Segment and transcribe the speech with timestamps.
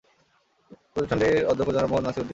[0.93, 2.29] প্রতিষ্ঠানটির অধ্যক্ষ জনাব মোহাম্মদ নাসির উদ্দিন।